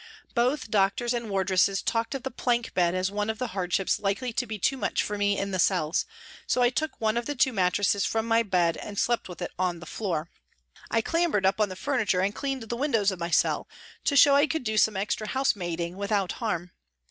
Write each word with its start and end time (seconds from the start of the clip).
Both 0.33 0.71
doctors 0.71 1.13
and 1.13 1.29
wardresses 1.29 1.83
talked 1.83 2.15
of 2.15 2.23
the 2.23 2.31
plank 2.31 2.73
bed 2.73 2.95
as 2.95 3.11
one 3.11 3.29
of 3.29 3.37
the 3.37 3.49
hardships 3.53 3.99
likely 3.99 4.33
to 4.33 4.47
be 4.47 4.57
too 4.57 4.75
much 4.75 5.03
for 5.03 5.15
me 5.15 5.37
in 5.37 5.51
the 5.51 5.59
cells, 5.59 6.07
so 6.47 6.63
I 6.63 6.71
took 6.71 6.99
one 6.99 7.17
of 7.17 7.27
the 7.27 7.35
two 7.35 7.53
mattresses 7.53 8.03
from 8.03 8.25
my 8.27 8.41
bed 8.41 8.77
and 8.77 8.97
slept 8.97 9.29
with 9.29 9.43
it 9.43 9.51
on 9.59 9.79
the 9.79 9.85
floor. 9.85 10.31
I 10.89 11.01
clambered 11.01 11.45
up 11.45 11.61
on 11.61 11.69
the 11.69 11.75
furniture 11.75 12.21
and 12.21 12.33
cleaned 12.33 12.63
the 12.63 12.75
windows 12.75 13.11
of 13.11 13.19
my 13.19 13.29
cell 13.29 13.67
to 14.05 14.15
show 14.15 14.33
I 14.33 14.47
could 14.47 14.63
do 14.63 14.75
some 14.75 14.97
extra 14.97 15.27
liousemaiding 15.27 15.93
without 15.95 16.31
harm. 16.31 16.71